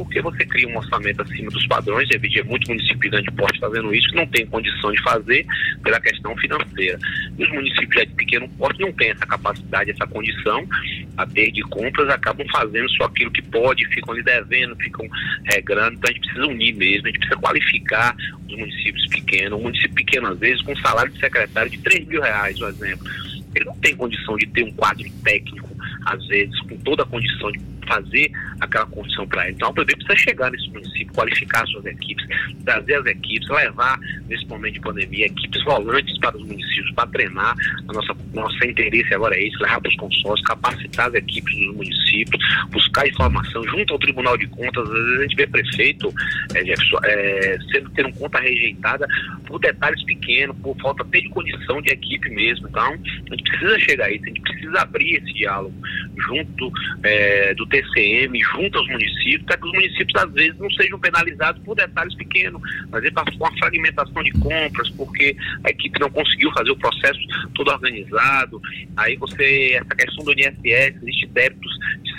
Porque 0.00 0.22
você 0.22 0.46
cria 0.46 0.66
um 0.66 0.78
orçamento 0.78 1.20
acima 1.20 1.50
dos 1.50 1.66
padrões, 1.66 2.08
havia 2.14 2.42
muito 2.44 2.66
município 2.68 3.00
de 3.00 3.08
grande 3.10 3.30
porte 3.32 3.60
fazendo 3.60 3.94
isso, 3.94 4.08
que 4.08 4.16
não 4.16 4.26
tem 4.26 4.46
condição 4.46 4.90
de 4.90 5.02
fazer 5.02 5.46
pela 5.82 6.00
questão 6.00 6.34
financeira. 6.38 6.98
E 7.38 7.44
os 7.44 7.50
municípios 7.50 8.06
de 8.08 8.14
pequeno 8.14 8.48
porte 8.56 8.80
não 8.80 8.90
têm 8.94 9.10
essa 9.10 9.26
capacidade, 9.26 9.90
essa 9.90 10.06
condição, 10.06 10.66
a 11.18 11.26
ter 11.26 11.52
de 11.52 11.60
compras, 11.64 12.08
acabam 12.08 12.46
fazendo 12.50 12.88
só 12.92 13.04
aquilo 13.04 13.30
que 13.30 13.42
pode, 13.42 13.86
ficam 13.88 14.14
ali 14.14 14.22
devendo, 14.22 14.74
ficam 14.76 15.06
regrando. 15.44 15.98
Então 15.98 16.10
a 16.10 16.12
gente 16.14 16.22
precisa 16.22 16.46
unir 16.46 16.74
mesmo, 16.74 17.06
a 17.06 17.10
gente 17.10 17.18
precisa 17.18 17.40
qualificar 17.40 18.16
os 18.48 18.56
municípios 18.56 19.06
pequenos. 19.08 19.58
Um 19.58 19.64
município 19.64 19.94
pequeno, 19.94 20.28
às 20.28 20.38
vezes, 20.38 20.62
com 20.62 20.74
salário 20.76 21.12
de 21.12 21.20
secretário 21.20 21.70
de 21.70 21.76
3 21.76 22.08
mil 22.08 22.22
reais, 22.22 22.58
por 22.58 22.70
exemplo 22.70 23.06
ele 23.52 23.64
não 23.64 23.76
tem 23.78 23.96
condição 23.96 24.36
de 24.36 24.46
ter 24.46 24.62
um 24.62 24.70
quadro 24.70 25.04
técnico 25.24 25.68
às 26.06 26.26
vezes, 26.26 26.58
com 26.60 26.76
toda 26.78 27.02
a 27.02 27.06
condição 27.06 27.50
de 27.52 27.58
fazer 27.90 28.30
aquela 28.60 28.86
condição 28.86 29.26
para 29.26 29.46
ele. 29.46 29.54
Então, 29.54 29.68
a 29.68 29.70
UPB 29.72 29.96
precisa 29.96 30.16
chegar 30.16 30.50
nesse 30.50 30.68
município, 30.70 31.12
qualificar 31.12 31.66
suas 31.66 31.84
equipes, 31.86 32.24
trazer 32.64 32.94
as 32.94 33.06
equipes, 33.06 33.48
levar, 33.48 33.98
nesse 34.28 34.46
momento 34.46 34.74
de 34.74 34.80
pandemia, 34.80 35.26
equipes 35.26 35.64
volantes 35.64 36.16
para 36.18 36.36
os 36.36 36.46
municípios, 36.46 36.92
para 36.92 37.08
treinar. 37.08 37.54
A 37.88 37.92
nossa, 37.92 38.16
nosso 38.32 38.64
interesse 38.64 39.12
agora 39.12 39.34
é 39.34 39.44
esse, 39.44 39.56
levar 39.58 39.80
para 39.80 39.88
os 39.88 39.96
consórcios, 39.96 40.46
capacitar 40.46 41.08
as 41.08 41.14
equipes 41.14 41.54
dos 41.56 41.74
municípios, 41.74 42.42
buscar 42.70 43.08
informação 43.08 43.62
junto 43.64 43.92
ao 43.92 43.98
Tribunal 43.98 44.36
de 44.36 44.46
Contas. 44.46 44.88
Às 44.88 44.94
vezes 44.94 45.18
a 45.18 45.22
gente 45.22 45.36
vê 45.36 45.46
prefeito, 45.46 46.14
é, 46.54 46.60
é, 46.60 47.58
sendo 47.72 47.90
tendo 47.90 48.12
conta 48.12 48.38
rejeitada 48.38 49.06
por 49.46 49.58
detalhes 49.58 50.02
pequenos, 50.04 50.56
por 50.58 50.76
falta 50.78 51.02
até 51.02 51.20
de 51.20 51.28
condição 51.30 51.82
de 51.82 51.90
equipe 51.90 52.28
mesmo. 52.30 52.68
Então, 52.68 52.92
a 52.92 53.34
gente 53.34 53.42
precisa 53.42 53.78
chegar 53.80 54.06
a 54.06 54.12
isso, 54.12 54.24
a 54.24 54.28
gente 54.28 54.40
precisa 54.40 54.80
abrir 54.80 55.16
esse 55.16 55.32
diálogo 55.32 55.74
junto 56.26 56.72
é, 57.02 57.54
do 57.54 57.66
TCM, 57.80 58.38
junto 58.54 58.78
aos 58.78 58.88
municípios, 58.88 59.42
para 59.42 59.56
que 59.56 59.66
os 59.66 59.72
municípios, 59.72 60.22
às 60.22 60.32
vezes, 60.32 60.58
não 60.58 60.70
sejam 60.70 60.98
penalizados 60.98 61.62
por 61.62 61.74
detalhes 61.74 62.14
pequenos, 62.14 62.60
mas 62.90 63.04
é 63.04 63.10
por 63.10 63.24
uma 63.38 63.58
fragmentação 63.58 64.22
de 64.22 64.32
compras, 64.32 64.90
porque 64.90 65.36
a 65.64 65.70
equipe 65.70 65.98
não 66.00 66.10
conseguiu 66.10 66.50
fazer 66.52 66.70
o 66.70 66.76
processo 66.76 67.20
todo 67.54 67.70
organizado. 67.70 68.60
Aí 68.96 69.16
você, 69.16 69.78
essa 69.80 69.94
questão 69.94 70.24
do 70.24 70.32
INSS, 70.32 70.96
existe 71.02 71.26
débitos 71.28 71.72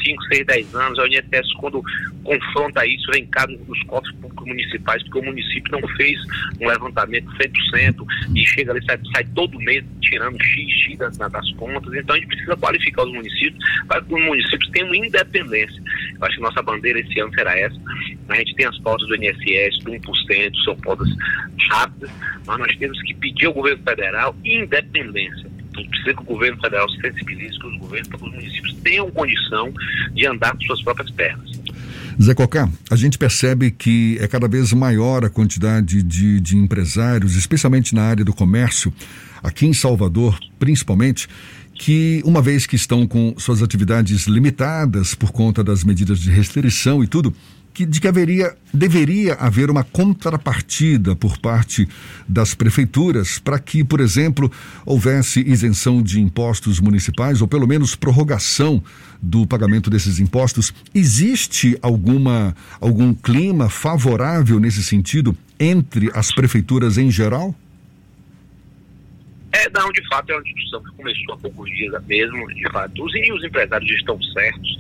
5, 0.04 0.24
6, 0.34 0.46
10 0.46 0.76
anos, 0.76 1.00
a 1.00 1.08
INSS, 1.08 1.54
quando 1.58 1.82
confronta 2.24 2.86
isso, 2.86 3.10
vem 3.12 3.26
cá 3.28 3.46
nos 3.48 3.84
cofres 3.84 4.16
públicos 4.16 4.48
municipais, 4.48 5.04
porque 5.04 5.20
o 5.20 5.24
município 5.24 5.72
não 5.72 5.88
fez 5.96 6.20
um 6.60 6.68
levantamento 6.68 7.28
100% 7.38 8.06
e 8.36 8.46
chega 8.46 8.72
ali, 8.72 8.86
sai, 8.86 9.00
sai 9.14 9.24
todo 9.36 9.58
mês 9.60 9.84
tirando 10.02 10.42
X, 10.42 10.70
X 10.86 10.98
das, 10.98 11.18
das 11.18 11.52
contas. 11.54 11.94
Então 11.94 12.16
a 12.16 12.20
gente 12.20 12.28
precisa 12.28 12.56
qualificar 12.58 13.04
os 13.04 13.14
municípios 13.14 13.64
para 13.88 14.02
que 14.02 14.14
os 14.14 14.22
municípios 14.24 14.70
tenham 14.72 14.94
independência. 14.94 15.82
Eu 16.20 16.26
acho 16.26 16.36
que 16.36 16.42
nossa 16.42 16.62
bandeira 16.62 17.00
esse 17.00 17.20
ano 17.20 17.34
será 17.34 17.58
essa. 17.58 17.80
A 18.30 18.36
gente 18.36 18.56
tem 18.56 18.66
as 18.66 18.78
pautas 18.80 19.08
do 19.08 19.16
INSS, 19.16 19.84
do 19.84 19.92
1%, 19.92 20.64
são 20.64 20.76
pautas 20.78 21.08
rápidas, 21.70 22.12
mas 22.46 22.60
nós 22.60 22.76
temos 22.78 23.02
que 23.04 23.14
pedir 23.16 23.46
ao 23.48 23.54
governo 23.54 23.84
federal 23.84 24.36
independência. 24.44 25.51
Precisa 25.90 26.14
que 26.14 26.22
o 26.22 26.26
governo 26.26 26.62
federal 26.62 26.90
se 26.90 27.02
sensibilize 27.02 27.60
que 27.60 27.68
os 27.68 27.78
governos, 27.80 28.10
que 28.10 28.16
os 28.16 28.22
municípios 28.22 28.74
tenham 28.84 29.12
condição 29.12 29.74
de 30.14 30.26
andar 30.28 30.54
com 30.54 30.62
suas 30.62 30.82
próprias 30.84 31.10
pernas. 31.12 31.62
Zé 32.22 32.34
Cocá, 32.34 32.70
a 32.90 32.96
gente 32.96 33.18
percebe 33.18 33.72
que 33.72 34.18
é 34.20 34.28
cada 34.28 34.48
vez 34.48 34.74
maior 34.74 35.26
a 35.26 35.30
quantidade 35.30 36.04
de, 36.04 36.40
de 36.40 36.58
empresários, 36.58 37.36
especialmente 37.36 37.96
na 37.96 38.04
área 38.04 38.24
do 38.24 38.34
comércio, 38.34 38.94
aqui 39.42 39.66
em 39.66 39.74
Salvador, 39.74 40.38
principalmente, 40.60 41.28
que 41.74 42.22
uma 42.26 42.42
vez 42.42 42.68
que 42.68 42.76
estão 42.76 43.08
com 43.08 43.34
suas 43.38 43.64
atividades 43.64 44.28
limitadas 44.28 45.16
por 45.16 45.32
conta 45.32 45.64
das 45.64 45.84
medidas 45.84 46.20
de 46.20 46.30
restrição 46.30 47.04
e 47.04 47.08
tudo, 47.08 47.34
que, 47.74 47.86
de 47.86 48.00
que 48.00 48.08
haveria, 48.08 48.56
deveria 48.74 49.36
haver 49.36 49.70
uma 49.70 49.84
contrapartida 49.84 51.16
por 51.16 51.38
parte 51.38 51.88
das 52.28 52.54
prefeituras 52.54 53.40
para 53.40 53.60
que, 53.60 53.84
por 53.84 54.00
exemplo, 54.00 54.52
houvesse 54.86 55.42
isenção 55.42 56.02
de 56.02 56.20
impostos 56.20 56.80
municipais 56.80 57.42
ou 57.42 57.48
pelo 57.48 57.68
menos 57.68 57.96
prorrogação 57.96 58.84
do 59.22 59.46
pagamento 59.46 59.90
desses 59.90 60.20
impostos. 60.20 60.74
Existe 60.94 61.78
alguma 61.82 62.56
algum 62.80 63.14
clima 63.14 63.70
favorável 63.70 64.60
nesse 64.60 64.84
sentido 64.84 65.36
entre 65.60 66.10
as 66.14 66.34
prefeituras 66.34 66.98
em 66.98 67.12
geral? 67.12 67.56
É, 69.54 69.70
não, 69.70 69.92
de 69.92 70.08
fato 70.08 70.32
é 70.32 70.36
uma 70.36 70.44
discussão 70.44 70.82
que 70.82 70.92
começou 70.96 71.34
há 71.34 71.38
poucos 71.38 71.70
dias 71.72 72.06
mesmo, 72.06 72.48
de 72.48 72.72
fato. 72.72 73.04
Os, 73.04 73.14
e 73.14 73.34
os 73.34 73.44
empresários 73.44 73.92
estão 73.92 74.20
certos 74.22 74.78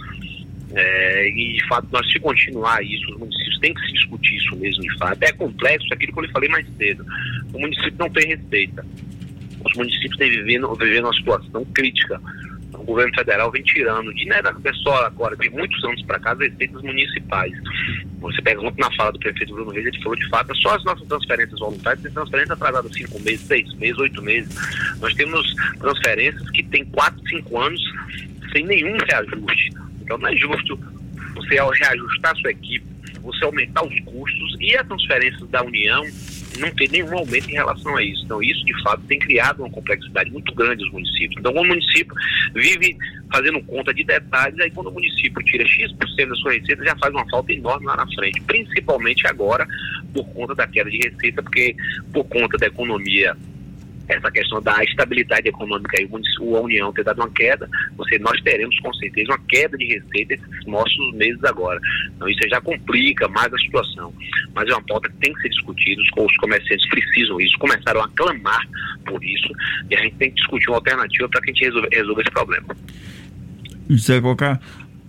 é, 0.73 1.10
e, 1.27 1.53
de 1.53 1.67
fato, 1.67 1.87
nós 1.91 2.09
se 2.11 2.19
continuar 2.19 2.83
isso, 2.83 3.11
os 3.11 3.19
municípios 3.19 3.59
têm 3.59 3.73
que 3.73 3.81
se 3.81 3.93
discutir 3.93 4.35
isso 4.35 4.55
mesmo, 4.55 4.81
de 4.81 4.97
fato. 4.97 5.21
É 5.21 5.31
complexo, 5.31 5.87
aquilo 5.93 6.13
que 6.13 6.25
eu 6.25 6.31
falei 6.31 6.49
mais 6.49 6.67
cedo. 6.77 7.05
O 7.53 7.59
município 7.59 7.95
não 7.97 8.09
tem 8.09 8.27
receita. 8.27 8.85
Os 9.65 9.77
municípios 9.77 10.17
têm 10.17 10.29
vivendo, 10.29 10.73
vivendo 10.75 11.05
uma 11.05 11.13
situação 11.13 11.65
crítica. 11.73 12.21
O 12.73 12.83
governo 12.83 13.13
federal 13.13 13.51
vem 13.51 13.61
tirando, 13.63 14.13
de 14.13 14.25
né, 14.25 14.41
da 14.41 14.53
pessoa 14.53 15.05
agora, 15.05 15.35
de 15.35 15.49
muitos 15.49 15.83
anos 15.83 16.01
para 16.03 16.19
cá, 16.19 16.31
as 16.31 16.39
receitas 16.39 16.81
municipais. 16.81 17.53
Você 18.19 18.41
pega 18.41 18.61
na 18.61 18.91
fala 18.95 19.11
do 19.11 19.19
prefeito 19.19 19.53
Bruno 19.53 19.71
Reis, 19.71 19.85
ele 19.85 20.01
falou 20.01 20.15
de 20.15 20.29
fato, 20.29 20.55
só 20.57 20.75
as 20.75 20.83
nossas 20.83 21.07
transferências 21.07 21.59
voluntárias 21.59 22.01
tem 22.01 22.11
transferências 22.11 22.51
atrasadas 22.51 22.91
cinco 22.93 23.19
meses, 23.19 23.41
seis 23.41 23.73
meses, 23.75 23.97
oito 23.99 24.21
meses. 24.21 24.55
Nós 24.99 25.13
temos 25.13 25.55
transferências 25.79 26.49
que 26.51 26.63
têm 26.63 26.85
quatro, 26.85 27.21
cinco 27.27 27.59
anos 27.59 27.81
sem 28.51 28.65
nenhum 28.65 28.97
reajuste. 29.07 29.73
Então 30.01 30.17
não 30.17 30.27
é 30.27 30.35
justo 30.35 30.79
você 31.33 31.55
reajustar 31.55 32.35
sua 32.37 32.51
equipe, 32.51 32.85
você 33.21 33.45
aumentar 33.45 33.85
os 33.85 33.99
custos 34.01 34.57
e 34.59 34.75
as 34.75 34.87
transferências 34.87 35.47
da 35.49 35.63
União 35.63 36.03
não 36.59 36.69
ter 36.71 36.89
nenhum 36.89 37.17
aumento 37.17 37.49
em 37.49 37.53
relação 37.53 37.95
a 37.95 38.03
isso. 38.03 38.23
Então, 38.25 38.41
isso 38.41 38.63
de 38.65 38.83
fato 38.83 39.01
tem 39.07 39.19
criado 39.19 39.59
uma 39.59 39.69
complexidade 39.69 40.29
muito 40.31 40.53
grande 40.53 40.83
nos 40.83 40.91
municípios. 40.91 41.35
Então, 41.39 41.53
o 41.53 41.65
município 41.65 42.13
vive 42.53 42.97
fazendo 43.31 43.61
conta 43.63 43.93
de 43.93 44.03
detalhes, 44.03 44.59
aí 44.59 44.69
quando 44.71 44.87
o 44.87 44.91
município 44.91 45.41
tira 45.43 45.65
X% 45.65 46.27
da 46.27 46.35
sua 46.35 46.53
receita, 46.53 46.83
já 46.83 46.95
faz 46.97 47.13
uma 47.13 47.27
falta 47.29 47.53
enorme 47.53 47.85
lá 47.85 47.95
na 47.95 48.07
frente, 48.07 48.41
principalmente 48.41 49.25
agora 49.27 49.65
por 50.13 50.25
conta 50.33 50.53
da 50.53 50.67
queda 50.67 50.89
de 50.89 50.97
receita, 50.97 51.41
porque 51.41 51.75
por 52.11 52.25
conta 52.25 52.57
da 52.57 52.67
economia 52.67 53.35
essa 54.13 54.31
questão 54.31 54.61
da 54.61 54.83
estabilidade 54.83 55.47
econômica 55.47 56.01
e 56.01 56.05
a 56.05 56.59
União 56.59 56.91
ter 56.93 57.03
dado 57.03 57.19
uma 57.19 57.29
queda, 57.29 57.69
você, 57.97 58.17
nós 58.19 58.39
teremos 58.41 58.77
com 58.79 58.93
certeza 58.95 59.31
uma 59.31 59.39
queda 59.47 59.77
de 59.77 59.85
receita 59.85 60.33
esses 60.33 60.65
nossos 60.65 61.13
meses 61.13 61.43
agora. 61.43 61.79
Então 62.15 62.27
isso 62.27 62.39
já 62.49 62.59
complica 62.61 63.27
mais 63.27 63.53
a 63.53 63.57
situação. 63.57 64.13
Mas 64.53 64.69
é 64.69 64.73
uma 64.73 64.83
pauta 64.83 65.09
que 65.09 65.17
tem 65.17 65.33
que 65.33 65.41
ser 65.41 65.49
discutida, 65.49 66.01
os 66.01 66.37
comerciantes 66.37 66.87
precisam 66.89 67.39
isso, 67.39 67.57
começaram 67.57 68.01
a 68.01 68.09
clamar 68.09 68.67
por 69.05 69.23
isso, 69.23 69.49
e 69.89 69.95
a 69.95 70.01
gente 70.01 70.15
tem 70.15 70.29
que 70.29 70.35
discutir 70.37 70.69
uma 70.69 70.77
alternativa 70.77 71.29
para 71.29 71.41
que 71.41 71.51
a 71.51 71.53
gente 71.53 71.65
resolva, 71.65 71.87
resolva 71.91 72.21
esse 72.21 72.31
problema. 72.31 72.75
José 73.89 74.21
Cocá, 74.21 74.59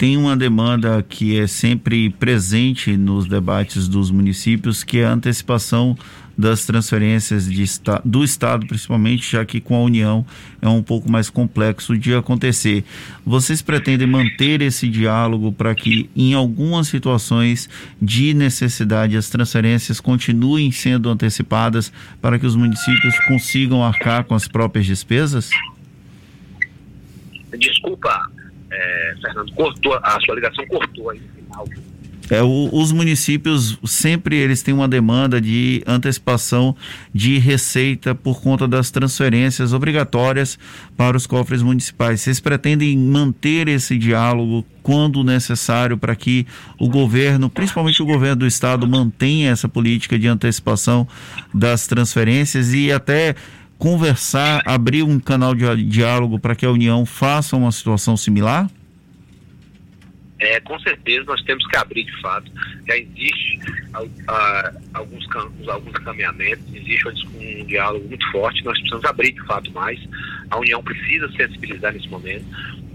tem 0.03 0.17
uma 0.17 0.37
demanda 0.37 1.01
que 1.09 1.39
é 1.39 1.47
sempre 1.47 2.11
presente 2.11 2.97
nos 2.97 3.27
debates 3.27 3.87
dos 3.87 4.11
municípios, 4.11 4.83
que 4.83 4.99
é 4.99 5.05
a 5.05 5.13
antecipação 5.13 5.97
das 6.37 6.65
transferências 6.65 7.51
de, 7.51 7.65
do 8.05 8.25
Estado, 8.25 8.67
principalmente, 8.67 9.31
já 9.31 9.45
que 9.45 9.61
com 9.61 9.75
a 9.75 9.81
União 9.81 10.25
é 10.61 10.69
um 10.69 10.83
pouco 10.83 11.11
mais 11.11 11.29
complexo 11.29 11.97
de 11.97 12.15
acontecer. 12.15 12.85
Vocês 13.25 13.63
pretendem 13.63 14.07
manter 14.07 14.63
esse 14.63 14.89
diálogo 14.89 15.53
para 15.53 15.75
que, 15.75 16.09
em 16.17 16.35
algumas 16.35 16.89
situações 16.89 17.69
de 18.01 18.35
necessidade, 18.35 19.17
as 19.17 19.29
transferências 19.29 20.01
continuem 20.01 20.71
sendo 20.73 21.09
antecipadas 21.09 21.93
para 22.21 22.39
que 22.39 22.47
os 22.47 22.57
municípios 22.57 23.19
consigam 23.27 23.85
arcar 23.85 24.25
com 24.25 24.35
as 24.35 24.49
próprias 24.49 24.87
despesas? 24.87 25.51
Desculpa, 27.59 28.31
é, 28.71 29.15
Fernando, 29.21 29.53
cortou, 29.53 29.95
a 29.95 30.19
sua 30.21 30.35
ligação 30.35 30.67
cortou 30.67 31.11
aí 31.11 31.21
no 31.21 31.29
final. 31.29 31.92
É, 32.33 32.43
o, 32.43 32.71
os 32.73 32.93
municípios 32.93 33.79
sempre 33.85 34.37
eles 34.37 34.63
têm 34.63 34.73
uma 34.73 34.89
demanda 34.89 35.39
de 35.39 35.85
antecipação 35.87 36.75
de 37.13 37.37
receita 37.37 38.15
por 38.15 38.41
conta 38.41 38.67
das 38.67 38.91
transferências 38.91 39.75
obrigatórias 39.75 40.59
para 40.97 41.15
os 41.15 41.27
cofres 41.27 41.61
municipais. 41.61 42.23
Vocês 42.23 42.41
pretendem 42.41 42.97
manter 42.97 43.69
esse 43.69 43.99
diálogo 43.99 44.65
quando 44.83 45.23
necessário 45.23 45.99
para 45.99 46.17
que 46.17 46.47
o 46.81 46.89
governo, 46.89 47.51
principalmente 47.51 48.03
o 48.03 48.07
governo 48.07 48.37
do 48.37 48.47
estado, 48.47 48.89
mantenha 48.89 49.51
essa 49.51 49.69
política 49.69 50.19
de 50.19 50.27
antecipação 50.27 51.07
das 51.53 51.87
transferências 51.87 52.73
e 52.73 52.91
até 52.91 53.35
conversar, 53.77 54.63
abrir 54.65 55.03
um 55.03 55.21
canal 55.21 55.55
de 55.55 55.85
diálogo 55.85 56.39
para 56.39 56.55
que 56.55 56.65
a 56.65 56.71
União 56.71 57.05
faça 57.05 57.59
uma 57.59 57.71
situação 57.71 58.17
similar? 58.17 58.71
É, 60.43 60.59
com 60.59 60.77
certeza 60.81 61.25
nós 61.25 61.41
temos 61.43 61.65
que 61.69 61.77
abrir 61.77 62.03
de 62.03 62.21
fato. 62.21 62.51
Já 62.89 62.97
existe 62.97 63.61
alguns, 64.93 65.25
alguns 65.69 65.93
caminhamentos, 65.99 66.65
existe 66.75 67.07
um, 67.07 67.61
um, 67.61 67.65
diálogo 67.65 68.09
muito 68.09 68.29
forte, 68.33 68.65
nós 68.65 68.77
precisamos 68.77 69.05
abrir 69.05 69.33
de 69.33 69.47
fato 69.47 69.71
mais. 69.71 70.01
A 70.51 70.59
União 70.59 70.83
precisa 70.83 71.31
sensibilizar 71.37 71.93
nesse 71.93 72.09
momento. 72.09 72.45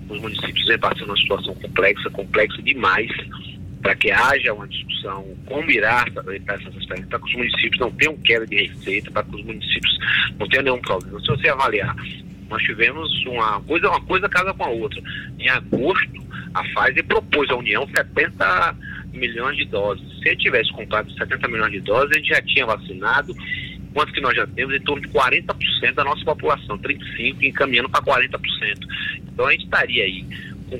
Os 0.09 0.19
municípios 0.19 0.67
vêm 0.67 0.77
passando 0.77 1.05
uma 1.05 1.17
situação 1.17 1.55
complexa, 1.55 2.09
complexa 2.09 2.61
demais, 2.61 3.09
para 3.81 3.95
que 3.95 4.11
haja 4.11 4.53
uma 4.53 4.67
discussão 4.67 5.25
como 5.45 5.71
irá 5.71 6.05
essas 6.49 6.75
experiências, 6.75 7.07
para 7.07 7.19
que 7.19 7.25
os 7.27 7.35
municípios 7.35 7.79
não 7.79 7.91
tenham 7.91 8.17
queda 8.17 8.45
de 8.45 8.67
receita, 8.67 9.09
para 9.09 9.23
que 9.23 9.35
os 9.35 9.45
municípios 9.45 9.97
não 10.37 10.49
tenham 10.49 10.63
nenhum 10.65 10.81
problema. 10.81 11.17
Se 11.21 11.27
você 11.27 11.47
avaliar, 11.47 11.95
nós 12.49 12.61
tivemos 12.63 13.25
uma 13.25 13.61
coisa, 13.61 13.89
uma 13.89 14.01
coisa 14.01 14.27
casa 14.27 14.53
com 14.53 14.65
a 14.65 14.69
outra. 14.69 15.01
Em 15.39 15.47
agosto, 15.49 16.26
a 16.59 16.63
Pfizer 16.63 17.05
propôs 17.05 17.49
à 17.49 17.55
União 17.55 17.87
70 17.87 18.75
milhões 19.13 19.57
de 19.57 19.65
doses. 19.65 20.05
Se 20.19 20.29
ele 20.29 20.37
tivesse 20.37 20.71
comprado 20.71 21.11
70 21.11 21.47
milhões 21.47 21.71
de 21.71 21.81
doses, 21.81 22.11
a 22.11 22.19
gente 22.19 22.29
já 22.29 22.41
tinha 22.41 22.65
vacinado. 22.65 23.35
Quanto 23.93 24.13
que 24.13 24.21
nós 24.21 24.35
já 24.35 24.45
temos? 24.47 24.75
Em 24.75 24.81
torno 24.81 25.01
de 25.01 25.07
40% 25.09 25.93
da 25.93 26.03
nossa 26.03 26.23
população, 26.23 26.77
35% 26.77 27.41
encaminhando 27.41 27.89
para 27.89 28.01
40%. 28.03 28.39
Então 29.33 29.47
a 29.47 29.51
gente 29.51 29.63
estaria 29.63 30.03
aí 30.03 30.25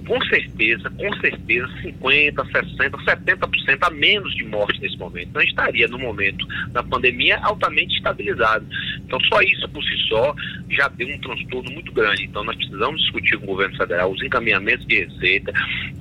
com, 0.05 0.21
certeza, 0.25 0.89
com 0.89 1.13
certeza, 1.17 1.67
50, 1.81 2.45
60, 2.45 2.97
70% 2.97 3.77
a 3.81 3.89
menos 3.89 4.35
de 4.35 4.43
morte 4.45 4.79
nesse 4.81 4.97
momento. 4.97 5.29
Então, 5.29 5.41
estaria 5.41 5.87
no 5.87 5.97
momento 5.97 6.45
da 6.71 6.83
pandemia 6.83 7.39
altamente 7.41 7.95
estabilizado. 7.95 8.65
Então, 9.05 9.19
só 9.21 9.41
isso 9.41 9.67
por 9.69 9.83
si 9.83 9.97
só 10.09 10.35
já 10.69 10.87
deu 10.89 11.07
um 11.07 11.17
transtorno 11.19 11.71
muito 11.71 11.91
grande. 11.93 12.25
Então, 12.25 12.43
nós 12.43 12.55
precisamos 12.55 13.01
discutir 13.01 13.37
com 13.37 13.45
o 13.45 13.47
governo 13.47 13.77
federal 13.77 14.11
os 14.11 14.21
encaminhamentos 14.21 14.85
de 14.85 15.05
receita 15.05 15.53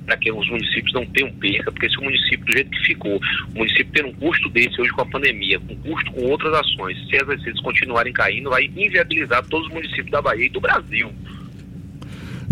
para 0.05 0.17
que 0.17 0.31
os 0.31 0.49
municípios 0.49 0.93
não 0.93 1.05
tenham 1.05 1.31
perca, 1.33 1.71
porque 1.71 1.89
se 1.89 1.97
o 1.97 2.03
município, 2.03 2.45
do 2.45 2.51
jeito 2.51 2.69
que 2.71 2.85
ficou, 2.85 3.17
o 3.53 3.57
município 3.57 3.91
tendo 3.93 4.09
um 4.09 4.13
custo 4.13 4.49
desse 4.49 4.81
hoje 4.81 4.91
com 4.91 5.01
a 5.01 5.05
pandemia, 5.05 5.59
com 5.59 5.75
custo 5.77 6.11
com 6.11 6.21
outras 6.25 6.53
ações, 6.53 6.97
se 7.09 7.15
as 7.17 7.27
receitas 7.27 7.61
continuarem 7.61 8.13
caindo, 8.13 8.49
vai 8.49 8.65
inviabilizar 8.65 9.45
todos 9.47 9.67
os 9.67 9.73
municípios 9.73 10.11
da 10.11 10.21
Bahia 10.21 10.45
e 10.45 10.49
do 10.49 10.61
Brasil. 10.61 11.11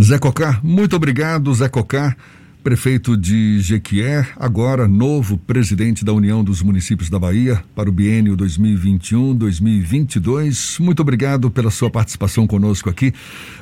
Zé 0.01 0.17
Cocar, 0.19 0.59
muito 0.61 0.93
obrigado, 0.93 1.53
Zé 1.53 1.69
Cocar, 1.69 2.17
prefeito 2.61 3.15
de 3.15 3.61
Jequié, 3.61 4.27
agora 4.35 4.89
novo 4.89 5.37
presidente 5.37 6.03
da 6.03 6.11
União 6.11 6.43
dos 6.43 6.61
Municípios 6.61 7.09
da 7.09 7.17
Bahia 7.17 7.63
para 7.73 7.89
o 7.89 7.93
biênio 7.93 8.35
2021-2022. 8.35 10.81
Muito 10.81 11.01
obrigado 11.01 11.49
pela 11.49 11.71
sua 11.71 11.89
participação 11.89 12.45
conosco 12.45 12.89
aqui. 12.89 13.13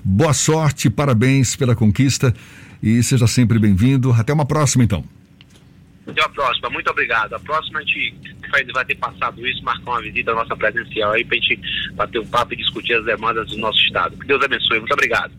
Boa 0.04 0.34
sorte, 0.34 0.90
parabéns 0.90 1.56
pela 1.56 1.75
conquista 1.75 2.34
e 2.82 3.04
seja 3.04 3.28
sempre 3.28 3.60
bem-vindo. 3.60 4.12
Até 4.12 4.34
uma 4.34 4.46
próxima, 4.46 4.84
então. 4.84 5.04
Até 6.08 6.24
a 6.24 6.30
próxima, 6.30 6.72
muito 6.72 6.90
obrigado. 6.90 7.36
A 7.36 7.40
próxima 7.40 7.80
a 7.80 7.84
gente 7.84 8.36
vai 8.74 8.86
ter 8.86 8.96
passado 8.96 9.48
isso, 9.48 9.63
marcar 9.63 9.92
uma 9.92 10.02
visita 10.02 10.34
nossa 10.34 10.56
presencial 10.56 11.12
aí 11.12 11.24
para 11.24 11.38
a 11.38 11.40
gente 11.40 11.60
bater 11.94 12.20
um 12.20 12.25
papo 12.25 12.56
e 12.56 12.58
discutir 12.58 12.96
as 12.96 13.06
demandas 13.06 13.50
do 13.50 13.58
nosso 13.58 13.78
Estado. 13.78 14.18
Que 14.18 14.25
Deus 14.25 14.44
abençoe. 14.44 14.80
Muito 14.80 14.94
obrigado. 14.94 15.32